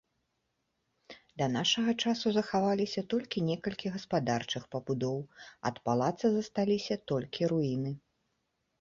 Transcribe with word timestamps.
Да 1.41 1.45
нашага 1.57 1.93
часу 2.05 2.27
захаваліся 2.39 3.01
толькі 3.15 3.45
некалькі 3.51 3.93
гаспадарчых 3.99 4.63
пабудоў, 4.75 5.19
ад 5.71 5.75
палаца 5.89 6.25
засталіся 6.41 7.03
толькі 7.17 7.41
руіны. 7.57 7.99